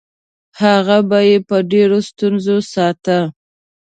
[0.61, 3.19] هغه به یې په ډېرو ستونزو ساته.